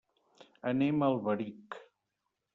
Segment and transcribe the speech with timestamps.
[0.71, 1.79] Anem a Alberic.